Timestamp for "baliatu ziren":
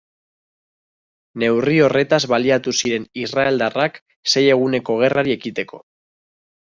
2.33-3.05